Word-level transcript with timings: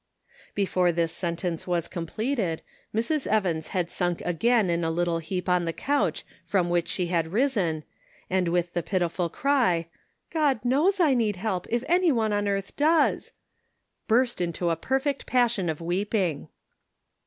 Before 0.55 0.91
this 0.91 1.11
sentence 1.11 1.67
was 1.67 1.87
completed, 1.87 2.63
Mrs. 2.91 3.27
Evans 3.27 3.67
had 3.67 3.91
sunk 3.91 4.19
again 4.21 4.67
in 4.67 4.83
a 4.83 4.89
little 4.89 5.19
heap 5.19 5.47
on 5.47 5.65
the 5.65 5.73
couch 5.73 6.25
from 6.43 6.71
which 6.71 6.87
she 6.87 7.05
had 7.05 7.31
risen, 7.31 7.83
and 8.27 8.47
with 8.47 8.73
the 8.73 8.81
pitiful 8.81 9.29
cry:" 9.29 9.89
God 10.31 10.65
knows 10.65 10.99
I 10.99 11.13
need 11.13 11.35
help, 11.35 11.67
if 11.69 11.83
any 11.87 12.11
one 12.11 12.33
on 12.33 12.47
earth 12.47 12.75
does," 12.75 13.33
burst 14.07 14.41
into 14.41 14.71
a 14.71 14.75
perfect 14.75 15.27
passion 15.27 15.69
of 15.69 15.81
weeping. 15.81 16.47